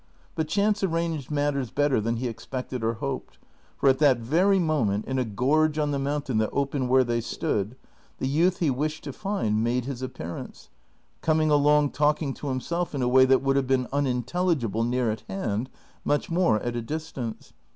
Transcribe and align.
But 0.33 0.47
chance 0.47 0.81
ar 0.81 0.89
ranged 0.89 1.29
matters 1.29 1.69
better 1.69 2.01
than 2.01 2.15
he 2.15 2.27
expected 2.27 2.83
or 2.83 2.93
hoped, 2.95 3.37
for 3.77 3.87
at 3.87 3.99
that 3.99 4.17
very 4.17 4.57
moment, 4.57 5.05
in 5.05 5.19
a 5.19 5.23
gorge 5.23 5.77
on 5.77 5.91
the 5.91 5.99
mountain 5.99 6.39
that 6.39 6.49
opened 6.51 6.89
where 6.89 7.03
they 7.03 7.21
stood, 7.21 7.75
the 8.17 8.27
youth 8.27 8.57
he 8.57 8.71
wished 8.71 9.03
to 9.03 9.13
find 9.13 9.63
made 9.63 9.85
his 9.85 10.01
appearance, 10.01 10.71
coming 11.21 11.51
along 11.51 11.91
talking 11.91 12.33
to 12.33 12.47
himself 12.47 12.95
in 12.95 13.03
a 13.03 13.07
way 13.07 13.25
that 13.25 13.43
would 13.43 13.55
have 13.57 13.67
been 13.67 13.87
unintelligible 13.93 14.83
near 14.83 15.11
at 15.11 15.21
hand, 15.27 15.69
much 16.03 16.31
more 16.31 16.59
at 16.61 16.75
a 16.75 16.81
distance. 16.81 17.53